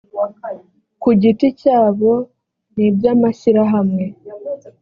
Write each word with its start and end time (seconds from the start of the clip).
ku 1.01 1.09
giti 1.21 1.47
cyabo 1.61 2.11
n 2.73 2.75
iby 2.87 3.05
amashyirahamwe 3.13 4.05